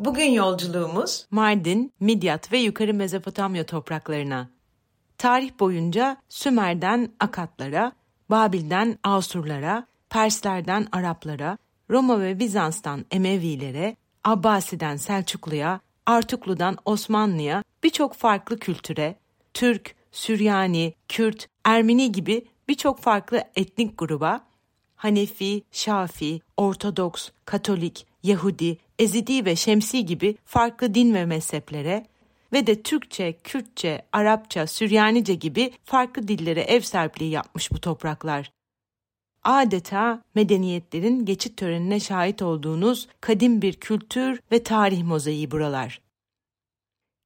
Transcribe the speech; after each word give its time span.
Bugün 0.00 0.30
yolculuğumuz 0.30 1.26
Mardin, 1.30 1.92
Midyat 2.00 2.52
ve 2.52 2.58
Yukarı 2.58 2.94
Mezopotamya 2.94 3.66
topraklarına. 3.66 4.50
Tarih 5.18 5.50
boyunca 5.60 6.16
Sümer'den 6.28 7.12
Akatlara, 7.20 7.92
Babil'den 8.30 8.98
Asurlara, 9.04 9.86
Perslerden 10.10 10.86
Araplara, 10.92 11.58
Roma 11.90 12.20
ve 12.20 12.38
Bizans'tan 12.38 13.04
Emevilere, 13.10 13.96
Abbasi'den 14.24 14.96
Selçuklu'ya, 14.96 15.80
Artuklu'dan 16.06 16.76
Osmanlı'ya 16.84 17.64
birçok 17.82 18.14
farklı 18.14 18.58
kültüre, 18.58 19.16
Türk, 19.54 19.94
Süryani, 20.12 20.94
Kürt, 21.08 21.48
Ermeni 21.64 22.12
gibi 22.12 22.44
birçok 22.68 23.00
farklı 23.00 23.44
etnik 23.56 23.98
gruba, 23.98 24.40
Hanefi, 24.96 25.62
Şafi, 25.72 26.40
Ortodoks, 26.56 27.30
Katolik, 27.44 28.06
Yahudi, 28.22 28.78
Ezidi 29.00 29.44
ve 29.44 29.56
Şemsi 29.56 30.06
gibi 30.06 30.36
farklı 30.44 30.94
din 30.94 31.14
ve 31.14 31.24
mezheplere 31.24 32.06
ve 32.52 32.66
de 32.66 32.82
Türkçe, 32.82 33.32
Kürtçe, 33.32 34.02
Arapça, 34.12 34.66
Süryanice 34.66 35.34
gibi 35.34 35.72
farklı 35.84 36.28
dillere 36.28 36.60
ev 36.60 36.80
sahipliği 36.80 37.30
yapmış 37.30 37.72
bu 37.72 37.80
topraklar. 37.80 38.52
Adeta 39.44 40.22
medeniyetlerin 40.34 41.24
geçit 41.24 41.56
törenine 41.56 42.00
şahit 42.00 42.42
olduğunuz 42.42 43.08
kadim 43.20 43.62
bir 43.62 43.72
kültür 43.72 44.40
ve 44.52 44.62
tarih 44.62 45.02
mozaiği 45.02 45.50
buralar. 45.50 46.00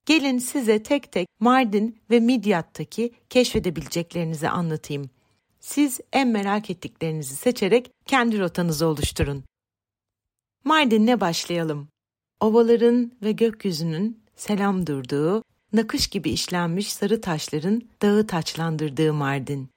Gelin 0.07 0.39
size 0.39 0.83
tek 0.83 1.13
tek 1.13 1.29
Mardin 1.41 1.99
ve 2.11 2.21
Midyat'taki 2.21 3.13
keşfedebileceklerinizi 3.31 4.49
anlatayım. 4.49 5.11
Siz 5.61 6.01
en 6.13 6.29
merak 6.29 6.71
ettiklerinizi 6.71 7.37
seçerek 7.37 7.91
kendi 8.07 8.39
rotanızı 8.41 8.87
oluşturun. 8.87 9.45
Mardin'le 10.65 11.21
başlayalım. 11.21 11.89
Ovaların 12.41 13.13
ve 13.23 13.33
gökyüzünün 13.33 14.23
selam 14.37 14.87
durduğu, 14.87 15.43
nakış 15.73 16.07
gibi 16.07 16.31
işlenmiş 16.31 16.93
sarı 16.93 17.21
taşların 17.21 17.83
dağı 18.03 18.27
taçlandırdığı 18.27 19.13
Mardin. 19.13 19.69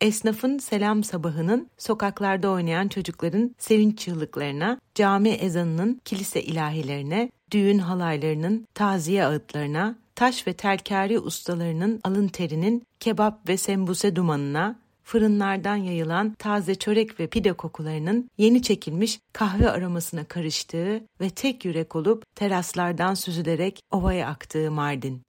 Esnafın 0.00 0.58
selam 0.58 1.04
sabahının, 1.04 1.70
sokaklarda 1.78 2.50
oynayan 2.50 2.88
çocukların 2.88 3.54
sevinç 3.58 3.98
çığlıklarına, 3.98 4.80
cami 4.94 5.28
ezanının 5.28 6.00
kilise 6.04 6.42
ilahilerine, 6.42 7.30
düğün 7.50 7.78
halaylarının 7.78 8.66
taziye 8.74 9.24
ağıtlarına, 9.24 9.98
taş 10.14 10.46
ve 10.46 10.52
telkari 10.52 11.18
ustalarının 11.18 12.00
alın 12.04 12.28
terinin 12.28 12.82
kebap 13.00 13.48
ve 13.48 13.56
sembuse 13.56 14.16
dumanına, 14.16 14.78
fırınlardan 15.08 15.76
yayılan 15.76 16.34
taze 16.34 16.74
çörek 16.74 17.20
ve 17.20 17.26
pide 17.26 17.52
kokularının 17.52 18.30
yeni 18.38 18.62
çekilmiş 18.62 19.20
kahve 19.32 19.70
aromasına 19.70 20.24
karıştığı 20.24 21.04
ve 21.20 21.30
tek 21.30 21.64
yürek 21.64 21.96
olup 21.96 22.36
teraslardan 22.36 23.14
süzülerek 23.14 23.80
ovaya 23.90 24.28
aktığı 24.28 24.70
Mardin. 24.70 25.22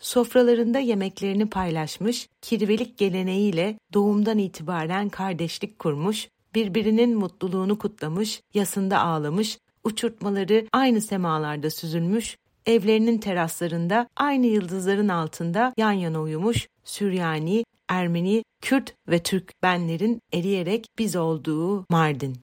Sofralarında 0.00 0.78
yemeklerini 0.78 1.50
paylaşmış, 1.50 2.28
kirvelik 2.42 2.98
geleneğiyle 2.98 3.78
doğumdan 3.94 4.38
itibaren 4.38 5.08
kardeşlik 5.08 5.78
kurmuş, 5.78 6.28
birbirinin 6.54 7.18
mutluluğunu 7.18 7.78
kutlamış, 7.78 8.40
yasında 8.54 9.00
ağlamış, 9.00 9.58
uçurtmaları 9.84 10.66
aynı 10.72 11.00
semalarda 11.00 11.70
süzülmüş, 11.70 12.36
evlerinin 12.68 13.18
teraslarında 13.18 14.08
aynı 14.16 14.46
yıldızların 14.46 15.08
altında 15.08 15.72
yan 15.76 15.92
yana 15.92 16.22
uyumuş, 16.22 16.68
Süryani, 16.84 17.64
Ermeni, 17.88 18.44
Kürt 18.62 18.94
ve 19.08 19.22
Türk 19.22 19.52
benlerin 19.62 20.20
eriyerek 20.32 20.86
biz 20.98 21.16
olduğu 21.16 21.84
Mardin. 21.90 22.36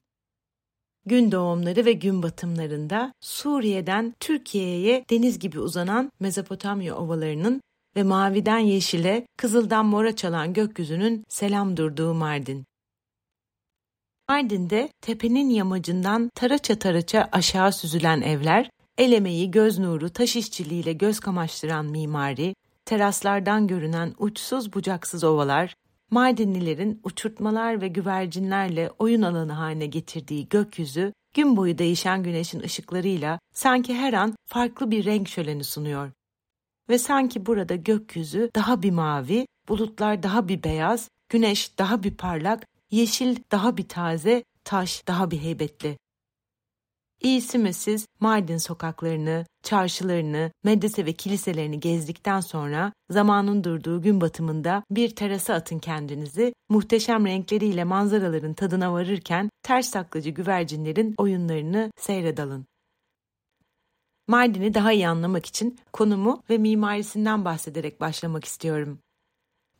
Gün 1.06 1.32
doğumları 1.32 1.84
ve 1.84 1.92
gün 1.92 2.22
batımlarında 2.22 3.12
Suriye'den 3.20 4.14
Türkiye'ye 4.20 5.04
deniz 5.10 5.38
gibi 5.38 5.60
uzanan 5.60 6.12
Mezopotamya 6.20 6.96
ovalarının 6.96 7.60
ve 7.96 8.02
maviden 8.02 8.58
yeşile, 8.58 9.26
kızıldan 9.36 9.86
mora 9.86 10.16
çalan 10.16 10.52
gökyüzünün 10.52 11.24
selam 11.28 11.76
durduğu 11.76 12.14
Mardin. 12.14 12.64
Mardin'de 14.28 14.88
tepenin 15.00 15.50
yamacından 15.50 16.30
taraça 16.34 16.78
taraça 16.78 17.28
aşağı 17.32 17.72
süzülen 17.72 18.20
evler, 18.20 18.70
el 18.98 19.12
emeği, 19.12 19.50
göz 19.50 19.78
nuru, 19.78 20.10
taş 20.10 20.36
işçiliğiyle 20.36 20.92
göz 20.92 21.20
kamaştıran 21.20 21.86
mimari, 21.86 22.54
teraslardan 22.84 23.66
görünen 23.66 24.14
uçsuz 24.18 24.72
bucaksız 24.72 25.24
ovalar, 25.24 25.74
Mardinlilerin 26.10 27.00
uçurtmalar 27.04 27.80
ve 27.80 27.88
güvercinlerle 27.88 28.90
oyun 28.98 29.22
alanı 29.22 29.52
haline 29.52 29.86
getirdiği 29.86 30.48
gökyüzü, 30.48 31.12
gün 31.34 31.56
boyu 31.56 31.78
değişen 31.78 32.22
güneşin 32.22 32.60
ışıklarıyla 32.60 33.38
sanki 33.54 33.94
her 33.94 34.12
an 34.12 34.34
farklı 34.44 34.90
bir 34.90 35.04
renk 35.04 35.28
şöleni 35.28 35.64
sunuyor. 35.64 36.10
Ve 36.88 36.98
sanki 36.98 37.46
burada 37.46 37.76
gökyüzü 37.76 38.50
daha 38.54 38.82
bir 38.82 38.90
mavi, 38.90 39.46
bulutlar 39.68 40.22
daha 40.22 40.48
bir 40.48 40.62
beyaz, 40.62 41.10
güneş 41.28 41.78
daha 41.78 42.02
bir 42.02 42.14
parlak, 42.14 42.66
yeşil 42.90 43.36
daha 43.52 43.76
bir 43.76 43.88
taze, 43.88 44.44
taş 44.64 45.06
daha 45.08 45.30
bir 45.30 45.38
heybetli. 45.38 45.98
İyisi 47.22 47.58
mi 47.58 47.72
siz 47.72 48.06
Mardin 48.20 48.56
sokaklarını, 48.56 49.46
çarşılarını, 49.62 50.50
medrese 50.64 51.06
ve 51.06 51.12
kiliselerini 51.12 51.80
gezdikten 51.80 52.40
sonra 52.40 52.92
zamanın 53.10 53.64
durduğu 53.64 54.02
gün 54.02 54.20
batımında 54.20 54.82
bir 54.90 55.16
terasa 55.16 55.54
atın 55.54 55.78
kendinizi, 55.78 56.54
muhteşem 56.68 57.26
renkleriyle 57.26 57.84
manzaraların 57.84 58.54
tadına 58.54 58.92
varırken 58.92 59.50
ters 59.62 59.90
taklacı 59.90 60.30
güvercinlerin 60.30 61.14
oyunlarını 61.18 61.90
seyredalın. 61.96 62.66
Mardin'i 64.28 64.74
daha 64.74 64.92
iyi 64.92 65.08
anlamak 65.08 65.46
için 65.46 65.78
konumu 65.92 66.42
ve 66.50 66.58
mimarisinden 66.58 67.44
bahsederek 67.44 68.00
başlamak 68.00 68.44
istiyorum. 68.44 68.98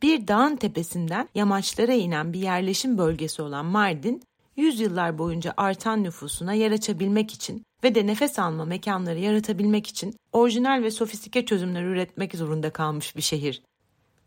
Bir 0.01 0.27
dağın 0.27 0.55
tepesinden 0.55 1.29
yamaçlara 1.35 1.93
inen 1.93 2.33
bir 2.33 2.39
yerleşim 2.39 2.97
bölgesi 2.97 3.41
olan 3.41 3.65
Mardin, 3.65 4.21
yüzyıllar 4.57 5.17
boyunca 5.17 5.53
artan 5.57 6.03
nüfusuna 6.03 6.53
yer 6.53 6.71
açabilmek 6.71 7.33
için 7.33 7.63
ve 7.83 7.95
de 7.95 8.07
nefes 8.07 8.39
alma 8.39 8.65
mekanları 8.65 9.19
yaratabilmek 9.19 9.87
için 9.87 10.15
orijinal 10.31 10.83
ve 10.83 10.91
sofistike 10.91 11.45
çözümler 11.45 11.83
üretmek 11.83 12.35
zorunda 12.35 12.69
kalmış 12.69 13.15
bir 13.15 13.21
şehir. 13.21 13.61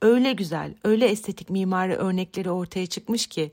Öyle 0.02 0.32
güzel, 0.32 0.74
öyle 0.84 1.06
estetik 1.06 1.50
mimari 1.50 1.94
örnekleri 1.94 2.50
ortaya 2.50 2.86
çıkmış 2.86 3.26
ki 3.26 3.52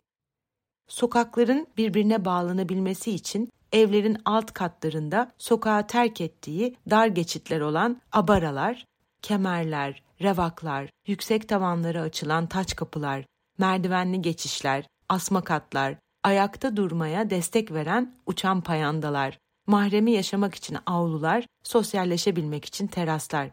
sokakların 0.87 1.67
birbirine 1.77 2.25
bağlanabilmesi 2.25 3.11
için 3.11 3.51
evlerin 3.71 4.17
alt 4.25 4.53
katlarında 4.53 5.31
sokağı 5.37 5.87
terk 5.87 6.21
ettiği 6.21 6.75
dar 6.89 7.07
geçitler 7.07 7.61
olan 7.61 8.01
abaralar, 8.11 8.85
kemerler, 9.21 10.03
revaklar, 10.21 10.89
yüksek 11.07 11.49
tavanları 11.49 12.01
açılan 12.01 12.47
taç 12.47 12.75
kapılar, 12.75 13.25
merdivenli 13.57 14.21
geçişler, 14.21 14.85
asma 15.09 15.43
katlar, 15.43 15.95
ayakta 16.28 16.78
durmaya 16.78 17.29
destek 17.29 17.72
veren 17.72 18.16
uçan 18.26 18.62
payandalar, 18.62 19.40
mahremi 19.68 20.12
yaşamak 20.12 20.56
için 20.56 20.78
avlular, 20.85 21.47
sosyalleşebilmek 21.64 22.66
için 22.66 22.88
teraslar. 22.88 23.50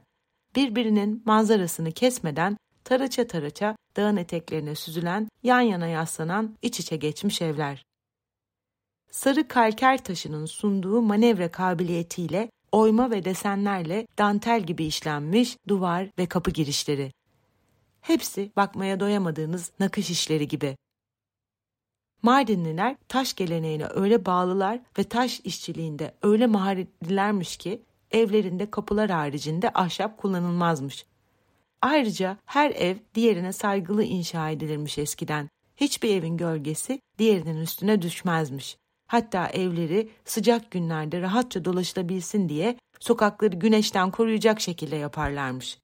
Birbirinin 0.57 1.23
manzarasını 1.25 1.93
kesmeden 1.93 2.57
taraça 2.85 3.27
taraça 3.27 3.77
dağın 3.97 4.17
eteklerine 4.17 4.75
süzülen, 4.75 5.29
yan 5.43 5.61
yana 5.61 5.87
yaslanan, 5.87 6.57
iç 6.63 6.81
içe 6.81 6.97
geçmiş 6.97 7.43
evler. 7.43 7.85
Sarı 9.11 9.49
kalker 9.49 10.05
taşının 10.05 10.47
sunduğu 10.47 11.03
manevra 11.03 11.51
kabiliyetiyle 11.51 12.51
oyma 12.73 13.11
ve 13.11 13.25
desenlerle 13.25 14.07
dantel 14.19 14.63
gibi 14.63 14.85
işlenmiş 14.85 15.57
duvar 15.69 16.09
ve 16.19 16.27
kapı 16.27 16.51
girişleri. 16.51 17.13
Hepsi 18.01 18.53
bakmaya 18.57 19.01
doyamadığınız 19.01 19.73
nakış 19.81 20.11
işleri 20.11 20.49
gibi. 20.49 20.77
Mardinliler 22.25 22.97
taş 23.09 23.35
geleneğine 23.35 23.87
öyle 23.95 24.27
bağlılar 24.27 24.81
ve 24.99 25.05
taş 25.05 25.41
işçiliğinde 25.45 26.15
öyle 26.23 26.47
maharetlilermiş 26.47 27.57
ki 27.57 27.83
evlerinde 28.11 28.71
kapılar 28.71 29.11
haricinde 29.11 29.71
ahşap 29.75 30.19
kullanılmazmış. 30.19 31.07
Ayrıca 31.83 32.37
her 32.45 32.71
ev 32.71 32.97
diğerine 33.15 33.53
saygılı 33.53 34.03
inşa 34.03 34.51
edilirmiş 34.51 34.99
eskiden. 34.99 35.49
hiçbir 35.77 36.17
evin 36.17 36.37
gölgesi 36.37 37.01
diğerinin 37.19 37.61
üstüne 37.61 38.03
düşmezmiş. 38.03 38.77
Hatta 39.07 39.49
evleri 39.49 40.09
sıcak 40.25 40.71
günlerde 40.71 41.21
rahatça 41.21 41.65
dolaşılabilsin 41.65 42.49
diye 42.49 42.77
sokakları 43.01 43.57
güneşten 43.57 44.11
koruyacak 44.11 44.61
şekilde 44.61 44.97
yaparlarmış. 44.97 45.79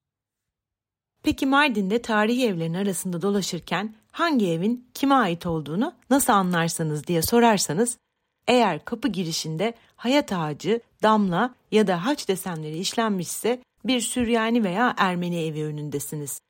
Peki 1.23 1.47
Mardin'de 1.47 2.03
tarihi 2.03 2.47
evlerin 2.47 2.75
arasında 2.75 3.23
dolaşırken 3.23 3.95
hangi 4.13 4.51
evin 4.51 4.89
kime 4.95 5.15
ait 5.15 5.47
olduğunu 5.47 5.95
nasıl 6.11 6.33
anlarsanız 6.33 7.07
diye 7.07 7.23
sorarsanız 7.23 7.99
eğer 8.47 8.85
kapı 8.85 9.09
girişinde 9.09 9.75
hayat 9.97 10.33
ağacı, 10.33 10.81
damla 11.03 11.55
ya 11.71 11.87
da 11.87 12.07
haç 12.07 12.29
desenleri 12.29 12.79
işlenmişse 12.79 13.63
bir 13.85 14.01
Süryani 14.01 14.65
veya 14.65 14.95
Ermeni 14.99 15.45
evi 15.45 15.65
önündesiniz. 15.65 16.41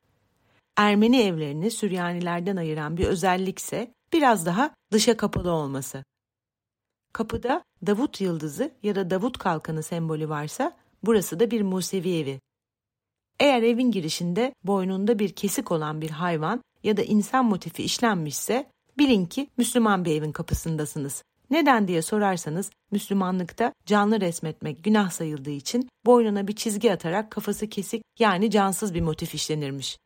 Ermeni 0.77 1.21
evlerini 1.23 1.71
Süryanilerden 1.71 2.57
ayıran 2.57 2.97
bir 2.97 3.07
özellikse 3.07 3.95
biraz 4.13 4.47
daha 4.47 4.71
dışa 4.93 5.17
kapalı 5.17 5.53
olması. 5.53 6.05
Kapıda 7.13 7.63
Davut 7.87 8.21
yıldızı 8.21 8.75
ya 8.83 8.95
da 8.95 9.11
Davut 9.11 9.39
kalkanı 9.39 9.83
sembolü 9.83 10.29
varsa 10.29 10.77
burası 11.03 11.41
da 11.41 11.51
bir 11.51 11.63
Musevi 11.63 12.17
evi. 12.17 12.41
Eğer 13.41 13.63
evin 13.63 13.91
girişinde 13.91 14.55
boynunda 14.65 15.19
bir 15.19 15.33
kesik 15.33 15.73
olan 15.73 16.01
bir 16.01 16.11
hayvan 16.11 16.63
ya 16.83 16.97
da 16.97 17.03
insan 17.03 17.45
motifi 17.45 17.83
işlenmişse 17.83 18.71
bilin 18.99 19.27
ki 19.27 19.49
Müslüman 19.57 20.05
bir 20.05 20.17
evin 20.17 20.33
kapısındasınız. 20.33 21.25
Neden 21.51 21.89
diye 21.89 22.03
sorarsanız 22.03 22.71
Müslümanlıkta 22.91 23.73
canlı 23.87 24.21
resmetmek 24.21 24.85
günah 24.85 25.11
sayıldığı 25.11 25.51
için 25.51 25.89
boynuna 26.07 26.49
bir 26.49 26.57
çizgi 26.57 26.93
atarak 26.93 27.31
kafası 27.31 27.69
kesik 27.69 28.03
yani 28.19 28.51
cansız 28.51 28.95
bir 28.95 29.01
motif 29.01 29.35
işlenirmiş. 29.35 29.99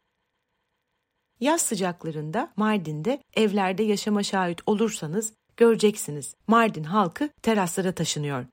Yaz 1.40 1.62
sıcaklarında 1.62 2.52
Mardin'de 2.56 3.22
evlerde 3.34 3.82
yaşama 3.82 4.22
şahit 4.22 4.60
olursanız 4.66 5.32
göreceksiniz 5.56 6.34
Mardin 6.46 6.84
halkı 6.84 7.28
teraslara 7.42 7.92
taşınıyor. 7.92 8.44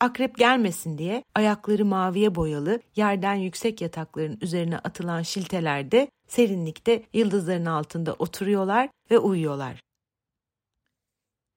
Akrep 0.00 0.38
gelmesin 0.38 0.98
diye 0.98 1.24
ayakları 1.34 1.84
maviye 1.84 2.34
boyalı 2.34 2.80
yerden 2.96 3.34
yüksek 3.34 3.80
yatakların 3.80 4.38
üzerine 4.40 4.78
atılan 4.78 5.22
şiltelerde 5.22 6.08
serinlikte 6.28 7.02
yıldızların 7.12 7.66
altında 7.66 8.14
oturuyorlar 8.14 8.88
ve 9.10 9.18
uyuyorlar. 9.18 9.80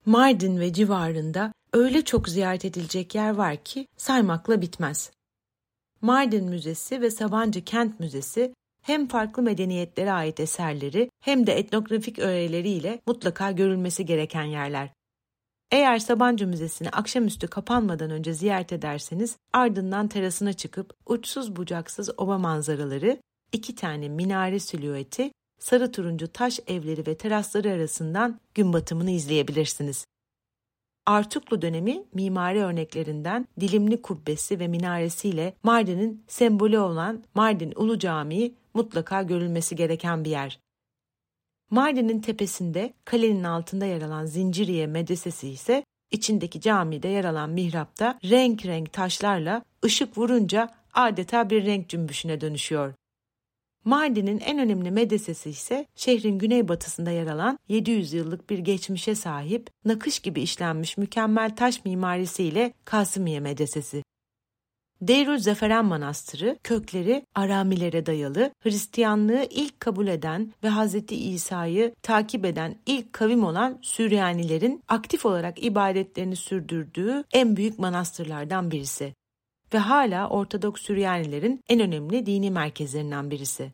Mardin 0.05 0.59
ve 0.59 0.73
civarında 0.73 1.53
öyle 1.73 2.05
çok 2.05 2.29
ziyaret 2.29 2.65
edilecek 2.65 3.15
yer 3.15 3.29
var 3.31 3.57
ki 3.63 3.87
saymakla 3.97 4.61
bitmez. 4.61 5.11
Mardin 6.01 6.49
Müzesi 6.49 7.01
ve 7.01 7.11
Sabancı 7.11 7.65
Kent 7.65 7.99
Müzesi 7.99 8.53
hem 8.81 9.07
farklı 9.07 9.43
medeniyetlere 9.43 10.11
ait 10.11 10.39
eserleri 10.39 11.09
hem 11.21 11.47
de 11.47 11.53
etnografik 11.53 12.19
öğeleriyle 12.19 12.99
mutlaka 13.07 13.51
görülmesi 13.51 14.05
gereken 14.05 14.43
yerler. 14.43 14.89
Eğer 15.71 15.99
Sabancı 15.99 16.47
Müzesi'ni 16.47 16.89
akşamüstü 16.89 17.47
kapanmadan 17.47 18.11
önce 18.11 18.33
ziyaret 18.33 18.73
ederseniz 18.73 19.37
ardından 19.53 20.07
terasına 20.07 20.53
çıkıp 20.53 20.93
uçsuz 21.05 21.55
bucaksız 21.55 22.09
ova 22.17 22.37
manzaraları, 22.37 23.17
iki 23.51 23.75
tane 23.75 24.09
minare 24.09 24.59
silüeti, 24.59 25.31
sarı 25.59 25.91
turuncu 25.91 26.27
taş 26.27 26.59
evleri 26.67 27.07
ve 27.07 27.17
terasları 27.17 27.71
arasından 27.71 28.39
gün 28.53 28.73
batımını 28.73 29.11
izleyebilirsiniz. 29.11 30.05
Artuklu 31.05 31.61
dönemi 31.61 32.03
mimari 32.13 32.59
örneklerinden 32.59 33.47
Dilimli 33.59 34.01
Kubbesi 34.01 34.59
ve 34.59 34.67
minaresiyle 34.67 35.53
Mardin'in 35.63 36.23
sembolü 36.27 36.79
olan 36.79 37.23
Mardin 37.33 37.73
Ulu 37.75 37.99
Camii 37.99 38.55
mutlaka 38.73 39.23
görülmesi 39.23 39.75
gereken 39.75 40.25
bir 40.25 40.29
yer. 40.29 40.59
Mardin'in 41.69 42.19
tepesinde 42.19 42.93
kalenin 43.05 43.43
altında 43.43 43.85
yer 43.85 44.01
alan 44.01 44.25
Zinciriye 44.25 44.87
Medresesi 44.87 45.49
ise 45.49 45.83
içindeki 46.11 46.61
camide 46.61 47.07
yer 47.07 47.25
alan 47.25 47.49
mihrapta 47.49 48.19
renk 48.23 48.65
renk 48.65 48.93
taşlarla 48.93 49.63
ışık 49.85 50.17
vurunca 50.17 50.69
adeta 50.93 51.49
bir 51.49 51.65
renk 51.65 51.89
cümbüşüne 51.89 52.41
dönüşüyor. 52.41 52.93
Mardin'in 53.85 54.39
en 54.39 54.59
önemli 54.59 54.91
medresesi 54.91 55.49
ise 55.49 55.85
şehrin 55.95 56.39
güneybatısında 56.39 57.11
yer 57.11 57.27
alan 57.27 57.59
700 57.67 58.13
yıllık 58.13 58.49
bir 58.49 58.59
geçmişe 58.59 59.15
sahip 59.15 59.69
nakış 59.85 60.19
gibi 60.19 60.41
işlenmiş 60.41 60.97
mükemmel 60.97 61.55
taş 61.55 61.85
mimarisiyle 61.85 62.73
Kasımiye 62.85 63.39
Medresesi. 63.39 64.03
Deirül 65.01 65.37
Zeferen 65.37 65.85
Manastırı 65.85 66.57
kökleri 66.63 67.25
Aramilere 67.35 68.05
dayalı, 68.05 68.51
Hristiyanlığı 68.59 69.47
ilk 69.49 69.79
kabul 69.79 70.07
eden 70.07 70.53
ve 70.63 70.69
Hz. 70.69 70.95
İsa'yı 71.11 71.95
takip 72.01 72.45
eden 72.45 72.75
ilk 72.85 73.13
kavim 73.13 73.43
olan 73.43 73.79
Süryanilerin 73.81 74.83
aktif 74.87 75.25
olarak 75.25 75.63
ibadetlerini 75.63 76.35
sürdürdüğü 76.35 77.23
en 77.33 77.55
büyük 77.55 77.79
manastırlardan 77.79 78.71
birisi 78.71 79.13
ve 79.73 79.77
hala 79.77 80.29
Ortodoks 80.29 80.81
Süryanilerin 80.81 81.61
en 81.69 81.79
önemli 81.79 82.25
dini 82.25 82.51
merkezlerinden 82.51 83.31
birisi. 83.31 83.71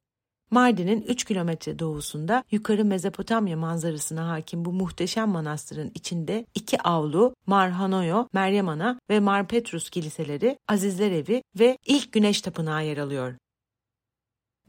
Mardin'in 0.52 1.02
3 1.02 1.24
kilometre 1.24 1.80
doğusunda 1.80 2.44
yukarı 2.52 2.86
Mezopotamya 2.86 3.58
manzarasına 3.58 4.30
hakim 4.30 4.66
bu 4.66 4.74
muhteşem 4.74 5.30
manastırın 5.30 5.92
içinde 5.96 6.46
iki 6.56 6.82
avlu, 6.82 7.36
Mar 7.48 7.72
Hanoyo, 7.72 8.28
Meryem 8.34 8.70
Ana 8.70 9.00
ve 9.10 9.20
Mar 9.20 9.48
Petrus 9.48 9.90
kiliseleri, 9.90 10.58
Azizler 10.68 11.12
Evi 11.12 11.44
ve 11.60 11.78
ilk 11.86 12.12
Güneş 12.12 12.42
Tapınağı 12.42 12.86
yer 12.86 12.98
alıyor. 12.98 13.34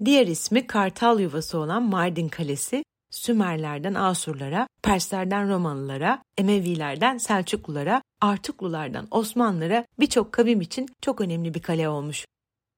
Diğer 0.05 0.27
ismi 0.27 0.67
Kartal 0.67 1.21
Yuvası 1.21 1.59
olan 1.59 1.83
Mardin 1.83 2.29
Kalesi, 2.29 2.85
Sümerlerden 3.11 3.95
Asurlara, 3.95 4.69
Perslerden 4.83 5.49
Romalılara, 5.49 6.23
Emevilerden 6.39 7.19
Selçuklulara, 7.19 8.03
Artuklulardan 8.21 9.09
Osmanlılara 9.11 9.87
birçok 10.01 10.33
kavim 10.33 10.61
için 10.61 10.89
çok 11.01 11.21
önemli 11.21 11.55
bir 11.55 11.63
kale 11.63 11.89
olmuş. 11.89 12.27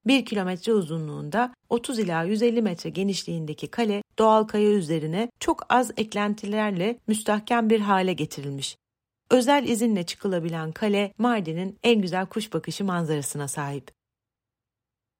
1 0.05 0.25
kilometre 0.25 0.73
uzunluğunda 0.73 1.53
30 1.69 1.99
ila 1.99 2.23
150 2.23 2.61
metre 2.61 2.89
genişliğindeki 2.89 3.67
kale 3.67 4.03
doğal 4.19 4.43
kaya 4.43 4.69
üzerine 4.69 5.31
çok 5.39 5.73
az 5.73 5.91
eklentilerle 5.97 6.99
müstahkem 7.07 7.69
bir 7.69 7.79
hale 7.79 8.13
getirilmiş. 8.13 8.77
Özel 9.31 9.67
izinle 9.67 10.03
çıkılabilen 10.03 10.71
kale 10.71 11.13
Mardin'in 11.17 11.77
en 11.83 12.01
güzel 12.01 12.25
kuş 12.25 12.53
bakışı 12.53 12.85
manzarasına 12.85 13.47
sahip. 13.47 13.91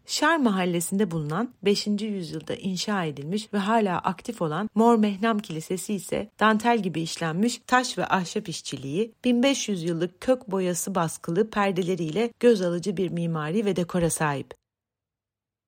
Şar 0.05 0.37
mahallesinde 0.37 1.11
bulunan 1.11 1.53
5. 1.63 1.87
yüzyılda 2.01 2.55
inşa 2.55 3.05
edilmiş 3.05 3.53
ve 3.53 3.57
hala 3.57 3.97
aktif 3.97 4.41
olan 4.41 4.69
Mor 4.75 4.95
Mehnam 4.95 5.39
Kilisesi 5.39 5.93
ise 5.93 6.29
dantel 6.39 6.83
gibi 6.83 7.01
işlenmiş 7.01 7.61
taş 7.67 7.97
ve 7.97 8.05
ahşap 8.05 8.49
işçiliği, 8.49 9.13
1500 9.23 9.83
yıllık 9.83 10.21
kök 10.21 10.51
boyası 10.51 10.95
baskılı 10.95 11.49
perdeleriyle 11.49 12.31
göz 12.39 12.61
alıcı 12.61 12.97
bir 12.97 13.09
mimari 13.09 13.65
ve 13.65 13.75
dekora 13.75 14.09
sahip. 14.09 14.58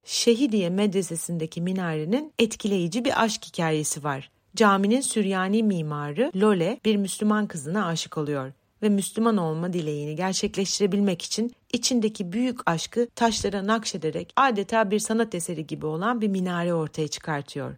Şehidiye 0.05 0.69
medresesindeki 0.69 1.61
minarenin 1.61 2.33
etkileyici 2.39 3.05
bir 3.05 3.23
aşk 3.23 3.45
hikayesi 3.45 4.03
var. 4.03 4.31
Caminin 4.55 5.01
Süryani 5.01 5.63
mimarı 5.63 6.31
Lole 6.35 6.79
bir 6.85 6.95
Müslüman 6.95 7.47
kızına 7.47 7.85
aşık 7.85 8.17
oluyor 8.17 8.51
ve 8.81 8.89
Müslüman 8.89 9.37
olma 9.37 9.73
dileğini 9.73 10.15
gerçekleştirebilmek 10.15 11.21
için 11.21 11.53
içindeki 11.73 12.31
büyük 12.31 12.69
aşkı 12.69 13.07
taşlara 13.15 13.67
nakşederek 13.67 14.33
adeta 14.35 14.91
bir 14.91 14.99
sanat 14.99 15.35
eseri 15.35 15.67
gibi 15.67 15.85
olan 15.85 16.21
bir 16.21 16.27
minare 16.27 16.73
ortaya 16.73 17.07
çıkartıyor. 17.07 17.75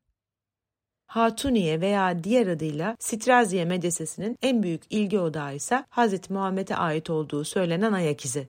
Hatuniye 1.08 1.82
veya 1.82 2.24
diğer 2.24 2.48
adıyla 2.48 2.96
Sitraziye 3.00 3.66
medresesinin 3.66 4.38
en 4.42 4.64
büyük 4.64 4.82
ilgi 4.90 5.20
odağı 5.20 5.56
ise 5.56 5.86
Hz. 5.92 6.30
Muhammed'e 6.30 6.76
ait 6.76 7.10
olduğu 7.10 7.44
söylenen 7.44 7.94
ayak 7.94 8.26
izi. 8.26 8.48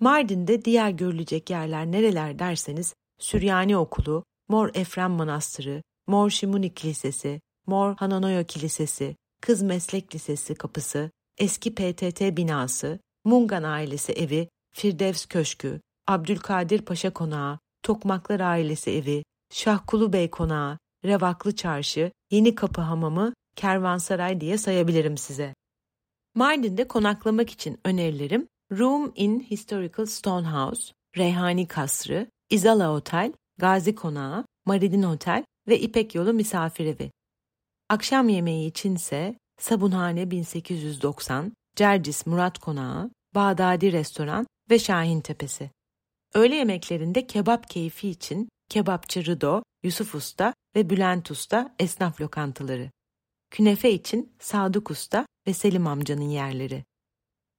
Mardin'de 0.00 0.64
diğer 0.64 0.90
görülecek 0.90 1.50
yerler 1.50 1.86
nereler 1.86 2.38
derseniz 2.38 2.94
Süryani 3.18 3.76
Okulu, 3.76 4.24
Mor 4.48 4.70
Efrem 4.74 5.10
Manastırı, 5.10 5.82
Mor 6.06 6.30
Şimuni 6.30 6.74
Kilisesi, 6.74 7.40
Mor 7.66 7.96
Hananoyo 7.96 8.44
Kilisesi, 8.44 9.16
Kız 9.42 9.62
Meslek 9.62 10.14
Lisesi 10.14 10.54
kapısı, 10.54 11.10
eski 11.38 11.74
PTT 11.74 12.20
binası, 12.20 12.98
Mungan 13.24 13.62
ailesi 13.62 14.12
evi, 14.12 14.48
Firdevs 14.72 15.26
Köşkü, 15.26 15.80
Abdülkadir 16.06 16.82
Paşa 16.82 17.12
Konağı, 17.12 17.58
Tokmaklar 17.82 18.40
ailesi 18.40 18.90
evi, 18.90 19.24
Şahkulu 19.52 20.12
Bey 20.12 20.30
Konağı, 20.30 20.78
Revaklı 21.04 21.56
Çarşı, 21.56 22.12
Yeni 22.30 22.54
Kapı 22.54 22.80
Hamamı, 22.80 23.34
Kervansaray 23.56 24.40
diye 24.40 24.58
sayabilirim 24.58 25.18
size. 25.18 25.54
Mardin'de 26.34 26.88
konaklamak 26.88 27.50
için 27.50 27.80
önerilerim 27.84 28.48
Room 28.72 29.12
in 29.14 29.40
Historical 29.40 30.06
Stonehouse, 30.06 30.92
Reyhani 31.16 31.68
Kasrı, 31.68 32.26
Izala 32.50 32.92
Otel, 32.92 33.32
Gazi 33.58 33.94
Konağı, 33.94 34.44
Maridin 34.64 35.02
Otel 35.02 35.44
ve 35.68 35.80
İpek 35.80 36.14
Yolu 36.14 36.32
Misafirevi. 36.32 37.10
Akşam 37.88 38.28
yemeği 38.28 38.70
içinse 38.70 39.38
Sabunhane 39.60 40.30
1890, 40.30 41.52
Cercis 41.76 42.26
Murat 42.26 42.58
Konağı, 42.58 43.10
Bağdadi 43.34 43.92
Restoran 43.92 44.46
ve 44.70 44.78
Şahin 44.78 45.20
Tepesi. 45.20 45.70
Öğle 46.34 46.54
yemeklerinde 46.54 47.26
kebap 47.26 47.70
keyfi 47.70 48.08
için 48.08 48.48
kebapçı 48.68 49.26
Rıdo, 49.26 49.62
Yusuf 49.82 50.14
Usta 50.14 50.54
ve 50.76 50.90
Bülent 50.90 51.30
Usta 51.30 51.74
esnaf 51.78 52.20
lokantaları. 52.20 52.90
Künefe 53.50 53.92
için 53.92 54.32
Sadık 54.40 54.90
Usta 54.90 55.26
ve 55.46 55.52
Selim 55.52 55.86
amcanın 55.86 56.28
yerleri. 56.28 56.84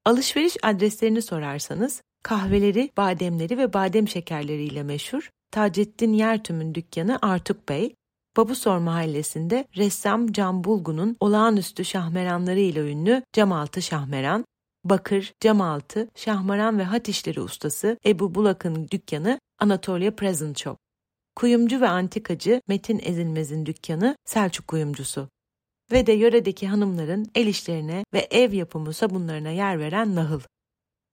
Alışveriş 0.08 0.58
adreslerini 0.64 1.22
sorarsanız 1.22 2.02
kahveleri, 2.24 2.92
bademleri 2.98 3.58
ve 3.58 3.74
badem 3.74 4.08
şekerleriyle 4.08 4.84
meşhur 4.84 5.30
Taceddin 5.52 6.14
Yertüm'ün 6.14 6.76
dükkanı 6.76 7.20
Artuk 7.22 7.70
Bey, 7.70 7.96
Babusor 8.38 8.78
mahallesinde 8.78 9.68
ressam 9.78 10.32
Can 10.32 10.64
Bulgun'un 10.64 11.18
olağanüstü 11.20 11.86
şahmeranları 11.86 12.60
ile 12.60 12.92
ünlü 12.92 13.24
Camaltı 13.34 13.82
Şahmeran, 13.82 14.46
bakır, 14.84 15.34
camaltı, 15.40 16.10
şahmaran 16.16 16.80
ve 16.80 16.84
hat 16.84 17.10
işleri 17.10 17.42
ustası 17.42 17.98
Ebu 18.06 18.36
Bulak'ın 18.36 18.88
dükkanı 18.92 19.40
Anatolia 19.60 20.12
Present 20.12 20.60
Shop. 20.60 20.78
Kuyumcu 21.36 21.82
ve 21.82 21.88
antikacı 21.88 22.62
Metin 22.68 23.00
Ezilmez'in 23.04 23.66
dükkanı 23.66 24.16
Selçuk 24.26 24.68
Kuyumcusu. 24.68 25.30
Ve 25.92 26.08
de 26.08 26.12
yöredeki 26.12 26.68
hanımların 26.68 27.26
el 27.36 27.48
işlerine 27.48 28.04
ve 28.14 28.28
ev 28.32 28.54
yapımı 28.54 28.94
sabunlarına 28.94 29.50
yer 29.50 29.80
veren 29.80 30.16
Nahıl. 30.16 30.40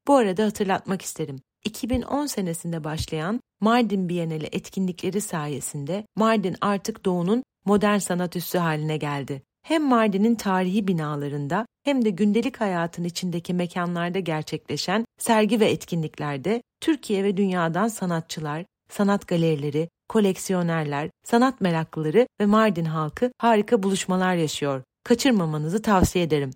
Bu 0.06 0.16
arada 0.16 0.44
hatırlatmak 0.44 1.02
isterim. 1.02 1.40
2010 1.64 2.26
senesinde 2.26 2.84
başlayan 2.84 3.40
Mardin 3.60 4.08
Bienali 4.08 4.48
etkinlikleri 4.52 5.20
sayesinde 5.20 6.06
Mardin 6.16 6.56
artık 6.60 7.04
Doğu'nun 7.04 7.42
modern 7.64 7.98
sanat 7.98 8.36
üssü 8.36 8.58
haline 8.58 8.96
geldi. 8.96 9.42
Hem 9.62 9.84
Mardin'in 9.84 10.34
tarihi 10.34 10.88
binalarında 10.88 11.66
hem 11.84 12.04
de 12.04 12.10
gündelik 12.10 12.60
hayatın 12.60 13.04
içindeki 13.04 13.54
mekanlarda 13.54 14.18
gerçekleşen 14.18 15.04
sergi 15.18 15.60
ve 15.60 15.70
etkinliklerde 15.70 16.62
Türkiye 16.80 17.24
ve 17.24 17.36
dünyadan 17.36 17.88
sanatçılar, 17.88 18.64
sanat 18.90 19.28
galerileri, 19.28 19.88
koleksiyonerler, 20.08 21.10
sanat 21.24 21.60
meraklıları 21.60 22.26
ve 22.40 22.46
Mardin 22.46 22.84
halkı 22.84 23.32
harika 23.38 23.82
buluşmalar 23.82 24.34
yaşıyor. 24.34 24.82
Kaçırmamanızı 25.04 25.82
tavsiye 25.82 26.24
ederim. 26.24 26.50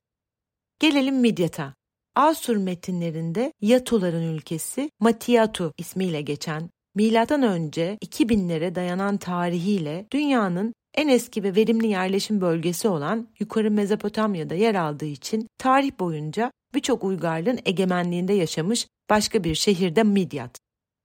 Gelelim 0.81 1.21
Midyat'a. 1.21 1.75
Asur 2.17 2.57
metinlerinde 2.57 3.53
Yatuların 3.61 4.23
ülkesi 4.23 4.91
Matiyatu 5.01 5.73
ismiyle 5.79 6.21
geçen 6.21 6.71
milattan 6.95 7.43
önce 7.43 7.99
2000'lere 8.05 8.75
dayanan 8.75 9.17
tarihiyle 9.17 10.07
dünyanın 10.13 10.75
en 10.95 11.09
eski 11.09 11.43
ve 11.43 11.55
verimli 11.55 11.87
yerleşim 11.87 12.41
bölgesi 12.41 12.89
olan 12.89 13.29
Yukarı 13.41 13.71
Mezopotamya'da 13.71 14.55
yer 14.55 14.75
aldığı 14.75 15.05
için 15.07 15.49
tarih 15.59 15.99
boyunca 15.99 16.53
birçok 16.75 17.05
uygarlığın 17.05 17.59
egemenliğinde 17.65 18.33
yaşamış 18.33 18.87
başka 19.11 19.45
bir 19.45 19.55
şehirde 19.55 20.03
Midyat. 20.03 20.59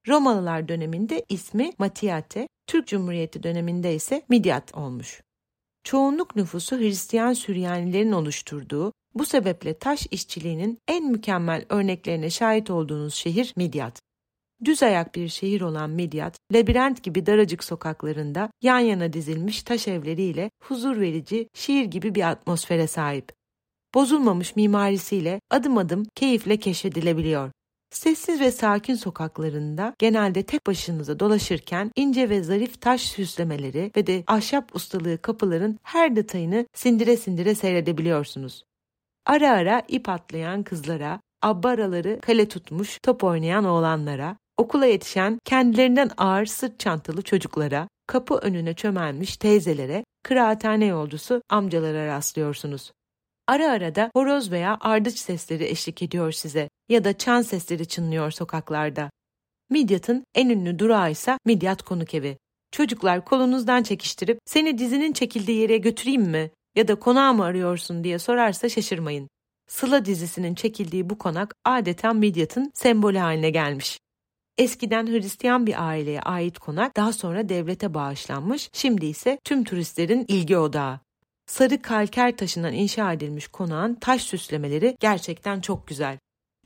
Romalılar 0.07 0.67
döneminde 0.67 1.25
ismi 1.29 1.72
Matiate, 1.79 2.48
Türk 2.67 2.88
Cumhuriyeti 2.88 3.43
döneminde 3.43 3.95
ise 3.95 4.22
Midyat 4.29 4.75
olmuş. 4.75 5.22
Çoğunluk 5.83 6.36
nüfusu 6.36 6.77
Hristiyan 6.77 7.33
Süryanilerin 7.33 8.12
oluşturduğu, 8.12 8.93
bu 9.15 9.25
sebeple 9.25 9.77
taş 9.77 10.07
işçiliğinin 10.12 10.77
en 10.88 11.12
mükemmel 11.12 11.65
örneklerine 11.69 12.29
şahit 12.29 12.69
olduğunuz 12.69 13.13
şehir 13.13 13.53
Midyat. 13.57 14.01
Düz 14.65 14.83
ayak 14.83 15.15
bir 15.15 15.27
şehir 15.27 15.62
olan 15.62 15.89
Midyat, 15.89 16.38
labirent 16.53 17.03
gibi 17.03 17.25
daracık 17.25 17.63
sokaklarında 17.63 18.50
yan 18.62 18.79
yana 18.79 19.13
dizilmiş 19.13 19.63
taş 19.63 19.88
evleriyle 19.88 20.50
huzur 20.63 21.00
verici, 21.00 21.48
şiir 21.53 21.86
gibi 21.86 22.15
bir 22.15 22.29
atmosfere 22.29 22.88
sahip. 22.88 23.31
Bozulmamış 23.93 24.55
mimarisiyle 24.55 25.39
adım 25.51 25.77
adım 25.77 26.05
keyifle 26.15 26.57
keşfedilebiliyor. 26.57 27.51
Sessiz 27.93 28.39
ve 28.41 28.51
sakin 28.51 28.95
sokaklarında 28.95 29.93
genelde 30.00 30.43
tek 30.43 30.67
başınıza 30.67 31.19
dolaşırken 31.19 31.91
ince 31.95 32.29
ve 32.29 32.43
zarif 32.43 32.81
taş 32.81 33.01
süslemeleri 33.01 33.91
ve 33.95 34.07
de 34.07 34.23
ahşap 34.27 34.75
ustalığı 34.75 35.21
kapıların 35.21 35.79
her 35.83 36.15
detayını 36.15 36.65
sindire 36.73 37.17
sindire 37.17 37.55
seyredebiliyorsunuz. 37.55 38.63
Ara 39.25 39.51
ara 39.51 39.83
ip 39.88 40.09
atlayan 40.09 40.63
kızlara, 40.63 41.19
abbaraları 41.41 42.19
kale 42.21 42.47
tutmuş 42.47 43.00
top 43.03 43.23
oynayan 43.23 43.65
oğlanlara, 43.65 44.38
okula 44.57 44.85
yetişen 44.85 45.39
kendilerinden 45.45 46.09
ağır 46.17 46.45
sırt 46.45 46.79
çantalı 46.79 47.21
çocuklara, 47.21 47.88
kapı 48.07 48.35
önüne 48.35 48.73
çömelmiş 48.73 49.38
teyzelere, 49.38 50.03
kıraathane 50.23 50.85
yolcusu 50.85 51.41
amcalara 51.50 52.07
rastlıyorsunuz. 52.07 52.91
Ara 53.47 53.71
ara 53.71 53.95
da 53.95 54.12
horoz 54.13 54.51
veya 54.51 54.77
ardıç 54.81 55.19
sesleri 55.19 55.63
eşlik 55.63 56.01
ediyor 56.01 56.31
size 56.31 56.69
ya 56.89 57.03
da 57.03 57.17
çan 57.17 57.41
sesleri 57.41 57.88
çınlıyor 57.88 58.31
sokaklarda. 58.31 59.09
Midyat'ın 59.69 60.23
en 60.35 60.50
ünlü 60.50 60.79
durağı 60.79 61.12
ise 61.12 61.38
Midyat 61.45 61.83
Konuk 61.83 62.13
Evi. 62.13 62.38
Çocuklar 62.71 63.25
kolunuzdan 63.25 63.83
çekiştirip 63.83 64.39
seni 64.45 64.77
dizinin 64.77 65.13
çekildiği 65.13 65.59
yere 65.59 65.77
götüreyim 65.77 66.21
mi 66.21 66.51
ya 66.75 66.88
da 66.88 66.95
konağı 66.95 67.33
mı 67.33 67.43
arıyorsun 67.43 68.03
diye 68.03 68.19
sorarsa 68.19 68.69
şaşırmayın. 68.69 69.29
Sıla 69.67 70.05
dizisinin 70.05 70.55
çekildiği 70.55 71.09
bu 71.09 71.17
konak 71.17 71.55
adeta 71.65 72.13
Midyat'ın 72.13 72.71
sembolü 72.73 73.17
haline 73.17 73.50
gelmiş. 73.50 74.00
Eskiden 74.57 75.07
Hristiyan 75.07 75.67
bir 75.67 75.88
aileye 75.88 76.21
ait 76.21 76.59
konak 76.59 76.97
daha 76.97 77.13
sonra 77.13 77.50
devlete 77.50 77.93
bağışlanmış, 77.93 78.69
şimdi 78.73 79.05
ise 79.05 79.39
tüm 79.43 79.63
turistlerin 79.63 80.25
ilgi 80.27 80.57
odağı. 80.57 81.00
Sarı 81.45 81.81
kalker 81.81 82.38
taşından 82.38 82.73
inşa 82.73 83.13
edilmiş 83.13 83.47
konağın 83.47 83.95
taş 83.95 84.21
süslemeleri 84.21 84.97
gerçekten 85.00 85.62
çok 85.62 85.88
güzel. 85.88 86.17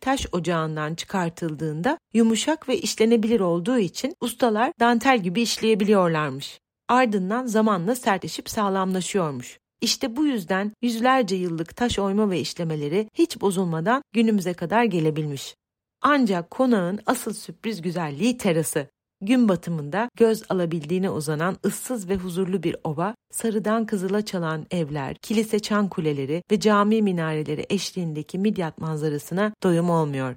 Taş 0.01 0.27
ocağından 0.31 0.96
çıkartıldığında 0.96 1.98
yumuşak 2.13 2.69
ve 2.69 2.77
işlenebilir 2.77 3.39
olduğu 3.39 3.77
için 3.77 4.15
ustalar 4.22 4.72
dantel 4.79 5.24
gibi 5.24 5.41
işleyebiliyorlarmış. 5.41 6.60
Ardından 6.88 7.46
zamanla 7.46 7.96
sertleşip 7.96 8.50
sağlamlaşıyormuş. 8.50 9.60
İşte 9.81 10.15
bu 10.15 10.25
yüzden 10.25 10.72
yüzlerce 10.81 11.36
yıllık 11.36 11.75
taş 11.75 12.00
oyma 12.00 12.29
ve 12.29 12.39
işlemeleri 12.39 13.10
hiç 13.13 13.41
bozulmadan 13.41 14.01
günümüze 14.13 14.53
kadar 14.53 14.84
gelebilmiş. 14.84 15.55
Ancak 16.01 16.51
konağın 16.51 17.00
asıl 17.05 17.34
sürpriz 17.34 17.81
güzelliği 17.81 18.38
terası. 18.38 18.88
Gün 19.21 19.50
batımında 19.50 20.09
göz 20.17 20.43
alabildiğine 20.50 21.09
uzanan 21.09 21.57
ıssız 21.65 22.09
ve 22.09 22.15
huzurlu 22.15 22.63
bir 22.63 22.75
ova, 22.83 23.15
sarıdan 23.31 23.86
kızıla 23.86 24.25
çalan 24.25 24.65
evler, 24.71 25.15
kilise 25.15 25.59
çan 25.59 25.89
kuleleri 25.89 26.43
ve 26.51 26.59
cami 26.59 27.01
minareleri 27.01 27.65
eşliğindeki 27.69 28.39
Midyat 28.39 28.77
manzarasına 28.77 29.53
doyum 29.63 29.89
olmuyor. 29.89 30.36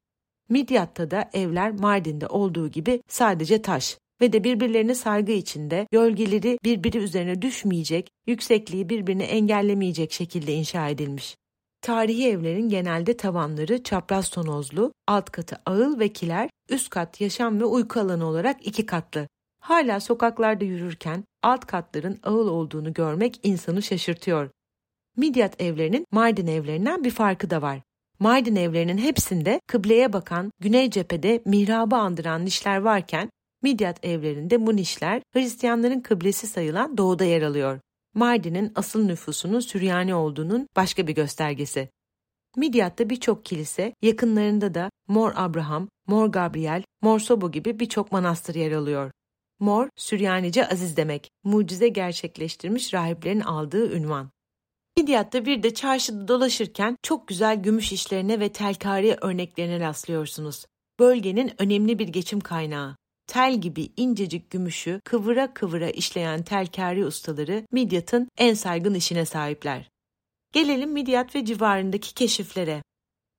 Midyat'ta 0.49 1.11
da 1.11 1.31
evler 1.33 1.73
Mardin'de 1.73 2.27
olduğu 2.27 2.69
gibi 2.69 3.03
sadece 3.09 3.63
taş 3.63 3.99
ve 4.21 4.33
de 4.33 4.45
birbirlerine 4.45 4.95
saygı 4.95 5.33
içinde 5.33 5.87
gölgeleri 5.93 6.59
birbiri 6.65 6.99
üzerine 6.99 7.43
düşmeyecek, 7.43 8.09
yüksekliği 8.27 8.89
birbirini 8.89 9.23
engellemeyecek 9.23 10.13
şekilde 10.13 10.53
inşa 10.53 10.89
edilmiş. 10.89 11.37
Tarihi 11.83 12.29
evlerin 12.29 12.69
genelde 12.69 13.17
tavanları 13.17 13.83
çapraz 13.83 14.31
tonozlu, 14.31 14.93
alt 15.07 15.31
katı 15.31 15.57
ağıl 15.67 15.99
ve 15.99 16.09
kiler, 16.09 16.51
üst 16.69 16.91
kat 16.91 17.21
yaşam 17.21 17.61
ve 17.61 17.65
uyku 17.65 18.01
alanı 18.01 18.27
olarak 18.27 18.67
iki 18.67 18.87
katlı. 18.87 19.29
Hala 19.61 20.01
sokaklarda 20.01 20.65
yürürken 20.65 21.25
alt 21.43 21.67
katların 21.67 22.19
ağıl 22.23 22.49
olduğunu 22.49 22.93
görmek 22.93 23.41
insanı 23.43 23.83
şaşırtıyor. 23.83 24.51
Midyat 25.17 25.61
evlerinin 25.63 26.07
Mardin 26.11 26.47
evlerinden 26.47 27.05
bir 27.05 27.11
farkı 27.11 27.51
da 27.51 27.63
var. 27.63 27.81
Mardin 28.19 28.57
evlerinin 28.57 28.99
hepsinde 28.99 29.61
kıbleye 29.67 30.13
bakan 30.13 30.51
güney 30.61 30.91
cephede 30.91 31.43
mihrabı 31.45 31.97
andıran 31.97 32.45
nişler 32.45 32.77
varken 32.77 33.31
Midyat 33.63 34.05
evlerinde 34.05 34.67
bu 34.67 34.77
nişler 34.77 35.23
Hristiyanların 35.33 36.01
kıblesi 36.01 36.47
sayılan 36.47 36.97
doğuda 36.97 37.25
yer 37.25 37.43
alıyor. 37.43 37.81
Mardin'in 38.15 38.73
asıl 38.75 39.05
nüfusunun 39.05 39.61
Süryani 39.61 40.15
olduğunun 40.15 40.69
başka 40.77 41.07
bir 41.07 41.15
göstergesi. 41.15 41.89
Midyat'ta 42.57 43.11
birçok 43.11 43.45
kilise, 43.45 43.95
yakınlarında 44.03 44.75
da 44.75 44.91
Mor 45.09 45.33
Abraham, 45.37 45.89
Mor 46.07 46.27
Gabriel, 46.27 46.83
Mor 47.03 47.19
Sobo 47.19 47.51
gibi 47.51 47.81
birçok 47.81 48.13
manastır 48.13 48.55
yer 48.55 48.73
alıyor. 48.73 49.11
Mor, 49.59 49.89
Süryanice 49.97 50.69
aziz 50.69 50.97
demek, 50.97 51.31
mucize 51.45 51.89
gerçekleştirmiş 51.89 52.95
rahiplerin 52.95 53.41
aldığı 53.41 53.97
ünvan. 53.97 54.31
Midyat'ta 54.99 55.47
bir 55.47 55.63
de 55.63 55.75
çarşıda 55.75 56.29
dolaşırken 56.29 56.97
çok 57.03 57.29
güzel 57.29 57.63
gümüş 57.63 57.93
işlerine 57.93 58.41
ve 58.41 58.53
telkari 58.53 59.17
örneklerine 59.21 59.81
rastlıyorsunuz. 59.81 60.67
Bölgenin 60.99 61.53
önemli 61.59 61.99
bir 61.99 62.09
geçim 62.09 62.41
kaynağı 62.41 63.00
tel 63.31 63.61
gibi 63.61 63.89
incecik 63.97 64.51
gümüşü 64.51 65.01
kıvıra 65.05 65.55
kıvıra 65.55 65.91
işleyen 65.91 66.43
telkari 66.43 67.07
ustaları 67.07 67.67
Midyat'ın 67.73 68.29
en 68.39 68.55
saygın 68.55 68.95
işine 68.95 69.25
sahipler. 69.25 69.91
Gelelim 70.53 70.93
Midyat 70.93 71.35
ve 71.35 71.45
civarındaki 71.45 72.15
keşiflere. 72.15 72.83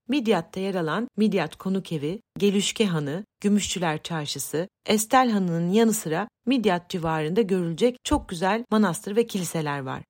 Midyat'ta 0.07 0.59
yer 0.59 0.75
alan 0.75 1.07
Midyat 1.17 1.55
Konuk 1.55 1.91
Evi, 1.91 2.21
Gelüşke 2.39 2.85
Hanı, 2.85 3.25
Gümüşçüler 3.41 4.03
Çarşısı, 4.03 4.67
Estel 4.85 5.31
Hanı'nın 5.31 5.71
yanı 5.71 5.93
sıra 5.93 6.27
Midyat 6.45 6.89
civarında 6.89 7.41
görülecek 7.41 7.97
çok 8.03 8.29
güzel 8.29 8.63
manastır 8.71 9.15
ve 9.15 9.27
kiliseler 9.27 9.79
var. 9.79 10.03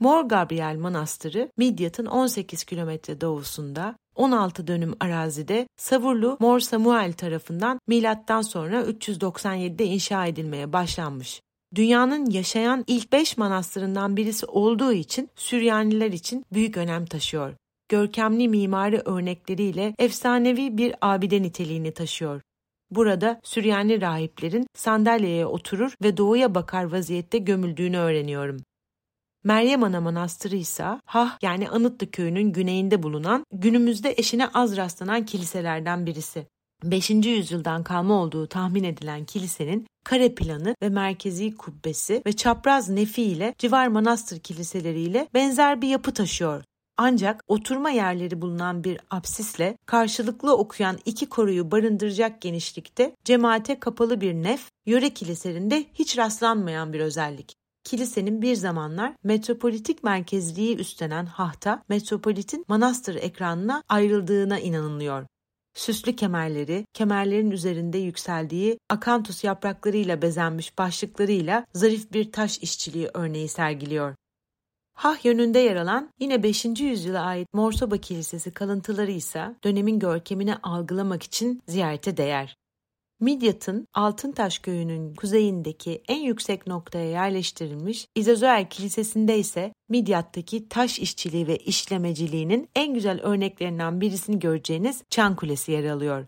Mor 0.00 0.24
Gabriel 0.24 0.76
Manastırı 0.76 1.50
Midyat'ın 1.56 2.06
18 2.06 2.64
kilometre 2.64 3.20
doğusunda 3.20 3.96
16 4.18 4.66
dönüm 4.66 4.94
arazide 5.00 5.68
Savurlu 5.76 6.36
Mor 6.40 6.60
Samuel 6.60 7.12
tarafından 7.12 7.80
milattan 7.86 8.42
sonra 8.42 8.82
397'de 8.82 9.84
inşa 9.84 10.26
edilmeye 10.26 10.72
başlanmış. 10.72 11.42
dünyanın 11.74 12.30
yaşayan 12.30 12.84
ilk 12.86 13.12
beş 13.12 13.36
manastırından 13.36 14.16
birisi 14.16 14.46
olduğu 14.46 14.92
için 14.92 15.30
Süryaniler 15.36 16.12
için 16.12 16.44
büyük 16.52 16.76
önem 16.76 17.06
taşıyor. 17.06 17.54
Görkemli 17.88 18.48
mimari 18.48 19.02
örnekleriyle 19.04 19.94
efsanevi 19.98 20.78
bir 20.78 20.94
abide 21.00 21.42
niteliğini 21.42 21.92
taşıyor. 21.92 22.40
Burada 22.90 23.40
Süryani 23.44 24.00
rahiplerin 24.00 24.66
sandalyeye 24.74 25.46
oturur 25.46 25.92
ve 26.02 26.16
doğuya 26.16 26.54
bakar 26.54 26.84
vaziyette 26.84 27.38
gömüldüğünü 27.38 27.96
öğreniyorum. 27.98 28.60
Meryem 29.44 29.84
Ana 29.84 30.00
Manastırı 30.00 30.56
ise 30.56 30.84
Hah 31.04 31.38
yani 31.42 31.68
Anıtlı 31.68 32.10
köyünün 32.10 32.52
güneyinde 32.52 33.02
bulunan 33.02 33.44
günümüzde 33.52 34.14
eşine 34.16 34.48
az 34.48 34.76
rastlanan 34.76 35.24
kiliselerden 35.26 36.06
birisi. 36.06 36.46
5. 36.84 37.10
yüzyıldan 37.10 37.82
kalma 37.82 38.14
olduğu 38.14 38.46
tahmin 38.46 38.84
edilen 38.84 39.24
kilisenin 39.24 39.86
kare 40.04 40.34
planı 40.34 40.74
ve 40.82 40.88
merkezi 40.88 41.56
kubbesi 41.56 42.22
ve 42.26 42.32
çapraz 42.32 42.88
nefi 42.88 43.22
ile 43.22 43.54
civar 43.58 43.86
manastır 43.86 44.38
kiliseleriyle 44.38 45.28
benzer 45.34 45.82
bir 45.82 45.88
yapı 45.88 46.14
taşıyor. 46.14 46.64
Ancak 46.96 47.44
oturma 47.46 47.90
yerleri 47.90 48.42
bulunan 48.42 48.84
bir 48.84 49.00
apsisle 49.10 49.76
karşılıklı 49.86 50.56
okuyan 50.56 50.98
iki 51.04 51.28
koruyu 51.28 51.70
barındıracak 51.70 52.40
genişlikte 52.40 53.14
cemaate 53.24 53.80
kapalı 53.80 54.20
bir 54.20 54.34
nef, 54.34 54.70
yöre 54.86 55.10
kiliselerinde 55.10 55.84
hiç 55.94 56.18
rastlanmayan 56.18 56.92
bir 56.92 57.00
özellik. 57.00 57.56
Kilisenin 57.84 58.42
bir 58.42 58.54
zamanlar 58.54 59.14
metropolitik 59.24 60.04
merkezliği 60.04 60.76
üstlenen 60.76 61.26
Hahta, 61.26 61.82
metropolitin 61.88 62.64
manastır 62.68 63.14
ekranına 63.14 63.82
ayrıldığına 63.88 64.58
inanılıyor. 64.58 65.26
Süslü 65.74 66.16
kemerleri, 66.16 66.84
kemerlerin 66.94 67.50
üzerinde 67.50 67.98
yükseldiği 67.98 68.78
akantus 68.90 69.44
yapraklarıyla 69.44 70.22
bezenmiş 70.22 70.78
başlıklarıyla 70.78 71.66
zarif 71.74 72.12
bir 72.12 72.32
taş 72.32 72.58
işçiliği 72.58 73.08
örneği 73.14 73.48
sergiliyor. 73.48 74.14
Hah 74.94 75.24
yönünde 75.24 75.58
yer 75.58 75.76
alan 75.76 76.10
yine 76.20 76.42
5. 76.42 76.64
yüzyıla 76.64 77.22
ait 77.22 77.48
Morsoba 77.54 77.96
Kilisesi 77.96 78.50
kalıntıları 78.50 79.10
ise 79.10 79.54
dönemin 79.64 79.98
görkemini 79.98 80.56
algılamak 80.56 81.22
için 81.22 81.62
ziyarete 81.68 82.16
değer. 82.16 82.56
Midyat'ın 83.20 83.86
Altıntaş 83.94 84.58
köyünün 84.58 85.14
kuzeyindeki 85.14 86.02
en 86.08 86.20
yüksek 86.20 86.66
noktaya 86.66 87.10
yerleştirilmiş 87.10 88.06
İzozoel 88.14 88.68
Kilisesi'nde 88.70 89.38
ise 89.38 89.72
Midyat'taki 89.88 90.68
taş 90.68 90.98
işçiliği 90.98 91.46
ve 91.46 91.56
işlemeciliğinin 91.56 92.68
en 92.74 92.94
güzel 92.94 93.20
örneklerinden 93.20 94.00
birisini 94.00 94.38
göreceğiniz 94.38 95.02
Çan 95.10 95.36
Kulesi 95.36 95.72
yer 95.72 95.84
alıyor. 95.84 96.26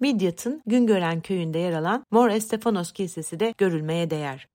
Midyat'ın 0.00 0.62
Güngören 0.66 1.20
köyünde 1.20 1.58
yer 1.58 1.72
alan 1.72 2.04
Mor 2.10 2.30
Estefanos 2.30 2.92
Kilisesi 2.92 3.40
de 3.40 3.54
görülmeye 3.58 4.10
değer. 4.10 4.48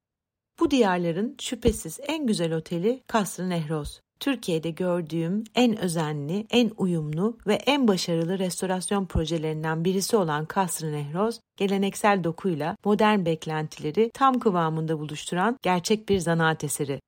Bu 0.60 0.72
diyarların 0.72 1.36
şüphesiz 1.42 2.00
en 2.08 2.28
güzel 2.28 2.54
oteli 2.54 3.04
Kasr-ı 3.08 3.50
Nehroz. 3.50 4.02
Türkiye'de 4.22 4.70
gördüğüm 4.70 5.44
en 5.56 5.78
özenli, 5.78 6.46
en 6.50 6.72
uyumlu 6.78 7.38
ve 7.48 7.54
en 7.54 7.88
başarılı 7.88 8.40
restorasyon 8.40 9.06
projelerinden 9.06 9.86
birisi 9.86 10.18
olan 10.18 10.46
Kasr-ı 10.46 10.92
Nehroz, 10.92 11.40
geleneksel 11.58 12.24
dokuyla 12.24 12.78
modern 12.86 13.26
beklentileri 13.26 14.12
tam 14.14 14.40
kıvamında 14.40 15.00
buluşturan 15.00 15.58
gerçek 15.62 16.10
bir 16.10 16.20
zanaat 16.20 16.64
eseri. 16.64 17.02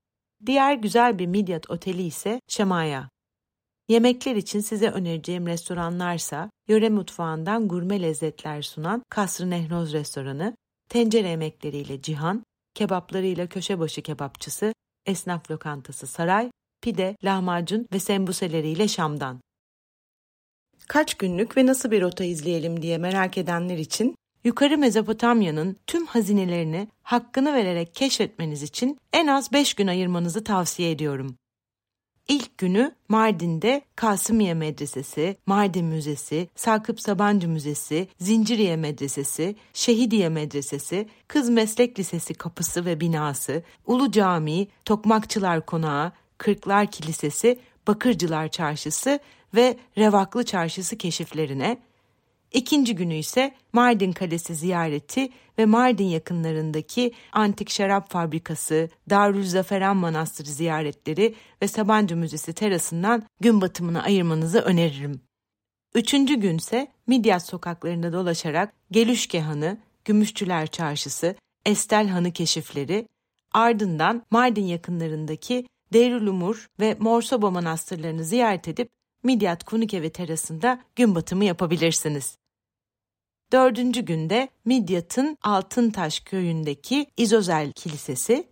Diğer 0.46 0.74
güzel 0.74 1.18
bir 1.18 1.26
Midyat 1.26 1.70
oteli 1.70 2.02
ise 2.02 2.40
Şemaya. 2.48 3.08
Yemekler 3.88 4.36
için 4.36 4.60
size 4.60 4.90
önereceğim 4.90 5.46
restoranlarsa 5.46 6.50
yöre 6.68 6.88
mutfağından 6.88 7.68
gurme 7.68 8.02
lezzetler 8.02 8.62
sunan 8.62 9.02
Kasr-ı 9.10 9.50
Nehroz 9.50 9.92
restoranı, 9.92 10.56
tencere 10.88 11.28
yemekleriyle 11.28 12.02
Cihan, 12.02 12.42
kebaplarıyla 12.74 13.46
köşebaşı 13.46 14.02
kebapçısı, 14.02 14.74
esnaf 15.06 15.50
lokantası 15.50 16.06
Saray, 16.06 16.50
pide, 16.84 17.16
lahmacun 17.24 17.88
ve 17.92 17.98
sembuseleriyle 17.98 18.88
Şam'dan. 18.88 19.40
Kaç 20.88 21.14
günlük 21.14 21.56
ve 21.56 21.66
nasıl 21.66 21.90
bir 21.90 22.02
rota 22.02 22.24
izleyelim 22.24 22.82
diye 22.82 22.98
merak 22.98 23.38
edenler 23.38 23.78
için 23.78 24.16
Yukarı 24.44 24.78
Mezopotamya'nın 24.78 25.76
tüm 25.86 26.06
hazinelerini 26.06 26.88
hakkını 27.02 27.54
vererek 27.54 27.94
keşfetmeniz 27.94 28.62
için 28.62 28.98
en 29.12 29.26
az 29.26 29.52
5 29.52 29.74
gün 29.74 29.86
ayırmanızı 29.86 30.44
tavsiye 30.44 30.90
ediyorum. 30.90 31.36
İlk 32.28 32.58
günü 32.58 32.94
Mardin'de 33.08 33.82
Kasımiye 33.96 34.54
Medresesi, 34.54 35.36
Mardin 35.46 35.84
Müzesi, 35.84 36.48
Sakıp 36.56 37.00
Sabancı 37.00 37.48
Müzesi, 37.48 38.08
Zinciriye 38.20 38.76
Medresesi, 38.76 39.56
Şehidiye 39.72 40.28
Medresesi, 40.28 41.08
Kız 41.28 41.50
Meslek 41.50 41.98
Lisesi 41.98 42.34
kapısı 42.34 42.84
ve 42.84 43.00
binası, 43.00 43.62
Ulu 43.86 44.10
Camii, 44.10 44.68
Tokmakçılar 44.84 45.66
Konağı, 45.66 46.12
Kırklar 46.44 46.90
Kilisesi, 46.90 47.58
Bakırcılar 47.86 48.48
Çarşısı 48.48 49.20
ve 49.54 49.76
Revaklı 49.98 50.44
Çarşısı 50.44 50.98
keşiflerine, 50.98 51.78
İkinci 52.52 52.94
günü 52.94 53.14
ise 53.14 53.54
Mardin 53.72 54.12
Kalesi 54.12 54.54
ziyareti 54.54 55.28
ve 55.58 55.66
Mardin 55.66 56.04
yakınlarındaki 56.04 57.12
Antik 57.32 57.70
Şarap 57.70 58.10
Fabrikası, 58.10 58.90
Darülzaferan 59.10 59.96
Manastırı 59.96 60.50
ziyaretleri 60.50 61.34
ve 61.62 61.68
Sabancı 61.68 62.16
Müzesi 62.16 62.52
terasından 62.52 63.22
gün 63.40 63.60
batımını 63.60 64.02
ayırmanızı 64.02 64.60
öneririm. 64.60 65.20
Üçüncü 65.94 66.34
günse 66.34 66.88
Midyat 67.06 67.46
sokaklarında 67.46 68.12
dolaşarak 68.12 68.72
Gelüşke 68.90 69.40
Hanı, 69.40 69.78
Gümüşçüler 70.04 70.66
Çarşısı, 70.66 71.36
Estel 71.66 72.08
Hanı 72.08 72.32
keşifleri, 72.32 73.08
ardından 73.52 74.22
Mardin 74.30 74.66
yakınlarındaki 74.66 75.66
Deyrülumur 75.94 76.68
ve 76.80 76.96
Morsoba 76.98 77.50
manastırlarını 77.50 78.24
ziyaret 78.24 78.68
edip 78.68 78.90
Midyat 79.22 79.64
Kunikevi 79.64 80.10
terasında 80.10 80.80
gün 80.96 81.14
batımı 81.14 81.44
yapabilirsiniz. 81.44 82.38
Dördüncü 83.52 84.00
günde 84.00 84.48
Midyat'ın 84.64 85.38
Altıntaş 85.42 86.20
köyündeki 86.20 87.06
İzozel 87.16 87.72
Kilisesi, 87.72 88.46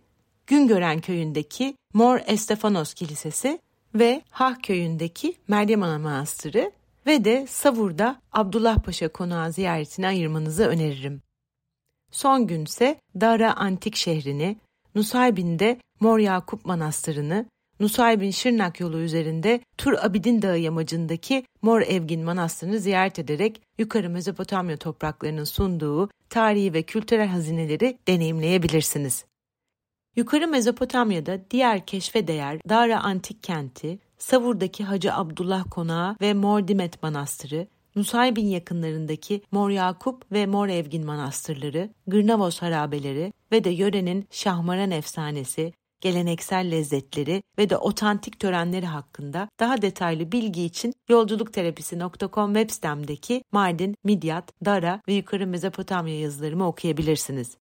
Güngören 0.47 1.01
köyündeki 1.01 1.75
Mor 1.93 2.19
Estefanos 2.25 2.93
Kilisesi 2.93 3.59
ve 3.95 4.21
Hah 4.31 4.61
köyündeki 4.63 5.35
Meryem 5.47 5.83
Ana 5.83 5.99
Manastırı 5.99 6.71
ve 7.05 7.25
de 7.25 7.47
Savur'da 7.47 8.21
Abdullah 8.31 8.79
Paşa 8.79 9.07
konağı 9.07 9.51
ziyaretini 9.51 10.07
ayırmanızı 10.07 10.67
öneririm. 10.67 11.21
Son 12.11 12.47
günse 12.47 12.99
Dara 13.19 13.53
Antik 13.57 13.95
şehrini, 13.95 14.57
Nusaybin'de 14.95 15.79
Mor 16.03 16.19
Yakup 16.19 16.65
Manastırı'nı, 16.65 17.45
Nusaybin 17.79 18.31
Şırnak 18.31 18.79
yolu 18.79 18.99
üzerinde 18.99 19.59
Tur 19.77 19.93
Abidin 19.93 20.41
Dağı 20.41 20.59
yamacındaki 20.59 21.45
Mor 21.61 21.81
Evgin 21.81 22.23
Manastırı'nı 22.23 22.79
ziyaret 22.79 23.19
ederek 23.19 23.61
yukarı 23.77 24.09
Mezopotamya 24.09 24.77
topraklarının 24.77 25.43
sunduğu 25.43 26.09
tarihi 26.29 26.73
ve 26.73 26.83
kültürel 26.83 27.27
hazineleri 27.27 27.97
deneyimleyebilirsiniz. 28.07 29.25
Yukarı 30.15 30.47
Mezopotamya'da 30.47 31.39
diğer 31.51 31.85
keşfe 31.85 32.27
değer 32.27 32.59
Dara 32.69 33.03
Antik 33.03 33.43
Kenti, 33.43 33.99
Savur'daki 34.17 34.83
Hacı 34.83 35.13
Abdullah 35.13 35.65
Konağı 35.71 36.15
ve 36.21 36.33
Mor 36.33 36.67
Dimet 36.67 37.03
Manastırı, 37.03 37.67
Nusaybin 37.95 38.47
yakınlarındaki 38.47 39.41
Mor 39.51 39.69
Yakup 39.69 40.31
ve 40.31 40.45
Mor 40.45 40.67
Evgin 40.67 41.05
manastırları, 41.05 41.89
Gırnavos 42.07 42.61
harabeleri 42.61 43.33
ve 43.51 43.63
de 43.63 43.69
yörenin 43.69 44.27
Şahmaran 44.31 44.91
efsanesi, 44.91 45.73
geleneksel 46.03 46.71
lezzetleri 46.71 47.43
ve 47.57 47.69
de 47.69 47.77
otantik 47.77 48.39
törenleri 48.39 48.85
hakkında 48.85 49.49
daha 49.59 49.81
detaylı 49.81 50.31
bilgi 50.31 50.63
için 50.63 50.93
yolculukterapisi.com 51.09 52.53
web 52.53 52.69
sitemdeki 52.69 53.43
Mardin, 53.51 53.95
Midyat, 54.03 54.51
Dara 54.65 55.01
ve 55.07 55.13
Yukarı 55.13 55.47
Mezopotamya 55.47 56.19
yazılarımı 56.19 56.67
okuyabilirsiniz. 56.67 57.57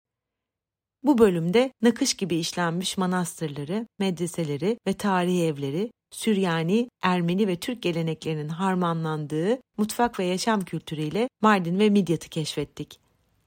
Bu 1.04 1.18
bölümde 1.18 1.72
nakış 1.82 2.14
gibi 2.14 2.36
işlenmiş 2.36 2.98
manastırları, 2.98 3.88
medreseleri 4.00 4.78
ve 4.88 4.94
tarihi 4.94 5.44
evleri, 5.44 5.92
Süryani, 6.12 6.90
Ermeni 7.02 7.48
ve 7.48 7.56
Türk 7.56 7.82
geleneklerinin 7.82 8.50
harmanlandığı 8.50 9.58
mutfak 9.78 10.20
ve 10.20 10.26
yaşam 10.26 10.62
kültürüyle 10.62 11.30
Mardin 11.42 11.80
ve 11.80 11.90
Midyat'ı 11.90 12.30
keşfettik. 12.30 13.00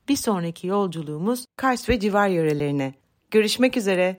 Bir 0.08 0.16
sonraki 0.16 0.66
yolculuğumuz 0.66 1.44
Kars 1.56 1.88
ve 1.88 2.00
civar 2.00 2.28
yörelerine. 2.28 2.94
Görüşmek 3.30 3.76
üzere. 3.76 4.18